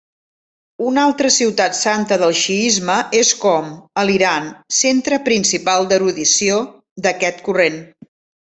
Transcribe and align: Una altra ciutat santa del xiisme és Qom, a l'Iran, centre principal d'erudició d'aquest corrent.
Una 0.91 1.01
altra 1.09 1.29
ciutat 1.35 1.77
santa 1.79 2.17
del 2.21 2.33
xiisme 2.39 2.95
és 3.21 3.35
Qom, 3.43 3.69
a 4.03 4.07
l'Iran, 4.11 4.49
centre 4.81 5.23
principal 5.29 5.89
d'erudició 5.93 6.59
d'aquest 7.07 7.49
corrent. 7.51 7.83